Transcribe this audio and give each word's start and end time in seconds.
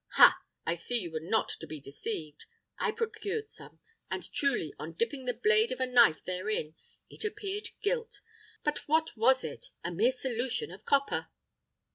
Ha! 0.13 0.39
I 0.65 0.73
see 0.73 0.97
you 0.97 1.11
were 1.11 1.19
not 1.19 1.47
to 1.59 1.67
be 1.67 1.79
deceived. 1.79 2.45
I 2.79 2.91
procured 2.91 3.49
some, 3.49 3.79
and 4.09 4.23
truly, 4.33 4.73
on 4.79 4.93
dipping 4.93 5.25
the 5.25 5.33
blade 5.35 5.71
of 5.71 5.79
a 5.79 5.85
knife 5.85 6.23
therein, 6.25 6.73
it 7.07 7.23
appeared 7.23 7.69
gilt. 7.83 8.21
But 8.63 8.87
what 8.87 9.15
was 9.15 9.43
it? 9.43 9.67
A 9.83 9.91
mere 9.91 10.11
solution 10.11 10.71
of 10.71 10.85
copper." 10.85 11.27